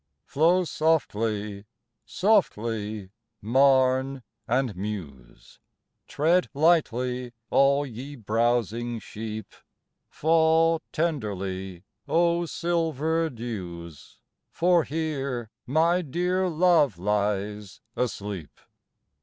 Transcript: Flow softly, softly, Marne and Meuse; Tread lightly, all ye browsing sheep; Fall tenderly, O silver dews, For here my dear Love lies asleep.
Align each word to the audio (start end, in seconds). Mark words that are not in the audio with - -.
Flow 0.25 0.63
softly, 0.65 1.65
softly, 2.07 3.11
Marne 3.39 4.23
and 4.47 4.75
Meuse; 4.75 5.59
Tread 6.07 6.49
lightly, 6.55 7.33
all 7.51 7.85
ye 7.85 8.15
browsing 8.15 8.97
sheep; 8.97 9.53
Fall 10.09 10.81
tenderly, 10.91 11.83
O 12.07 12.47
silver 12.47 13.29
dews, 13.29 14.17
For 14.49 14.85
here 14.85 15.51
my 15.67 16.01
dear 16.01 16.49
Love 16.49 16.97
lies 16.97 17.79
asleep. 17.95 18.59